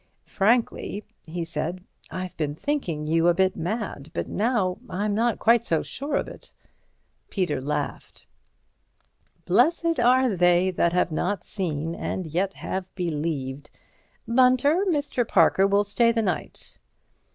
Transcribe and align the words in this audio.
"Frankly," 0.25 1.03
he 1.27 1.45
said, 1.45 1.83
"I've 2.09 2.35
been 2.35 2.55
thinking 2.55 3.05
you 3.05 3.27
a 3.27 3.35
bit 3.35 3.55
mad, 3.55 4.09
but 4.15 4.27
now 4.27 4.79
I'm 4.89 5.13
not 5.13 5.37
quite 5.37 5.63
so 5.63 5.83
sure 5.83 6.15
of 6.15 6.27
it." 6.27 6.51
Peter 7.29 7.61
laughed. 7.61 8.25
"Blessed 9.45 9.99
are 9.99 10.27
they 10.35 10.71
that 10.71 10.93
have 10.93 11.11
not 11.11 11.43
seen 11.43 11.93
and 11.93 12.25
yet 12.25 12.53
have 12.55 12.85
believed. 12.95 13.69
Bunter, 14.27 14.83
Mr. 14.89 15.27
Parker 15.27 15.67
will 15.67 15.83
stay 15.83 16.11
the 16.11 16.23
night." 16.23 16.79